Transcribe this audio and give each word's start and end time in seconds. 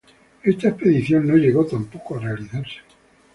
Esta 0.41 0.69
expedición 0.69 1.27
no 1.27 1.35
llegó 1.35 1.63
tampoco 1.63 2.15
a 2.15 2.21
realizarse. 2.21 2.77